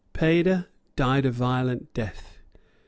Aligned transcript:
Peada 0.15 0.65
died 0.95 1.27
a 1.27 1.31
violent 1.31 1.93
death. 1.93 2.39